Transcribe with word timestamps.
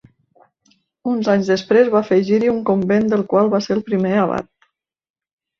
Uns 1.11 1.27
anys 1.33 1.51
després 1.51 1.91
va 1.95 2.01
afegir-hi 2.01 2.51
un 2.53 2.63
convent 2.71 3.07
del 3.13 3.27
qual 3.35 3.53
va 3.55 3.63
ser 3.67 3.79
el 3.79 3.85
primer 3.91 4.15
abat. 4.23 4.53